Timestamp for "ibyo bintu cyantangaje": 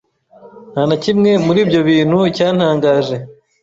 1.65-3.15